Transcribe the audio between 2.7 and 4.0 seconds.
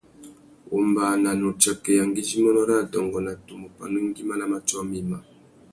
adôngô na tumu pandú